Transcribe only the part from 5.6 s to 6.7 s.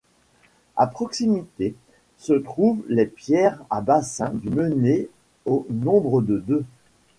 nombre de deux.